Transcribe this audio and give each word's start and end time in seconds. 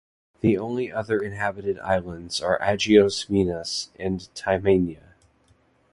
The 0.39 0.57
only 0.57 0.91
other 0.91 1.19
inhabited 1.19 1.77
islands 1.77 2.41
are 2.41 2.57
Agios 2.59 3.29
Minas, 3.29 3.89
and 3.99 4.27
Thymaina. 4.33 5.13